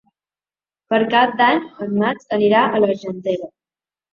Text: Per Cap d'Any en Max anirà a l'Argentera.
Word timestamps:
Per 0.93 0.99
Cap 1.11 1.35
d'Any 1.41 1.61
en 1.87 1.93
Max 2.05 2.27
anirà 2.39 2.65
a 2.65 2.81
l'Argentera. 2.85 3.53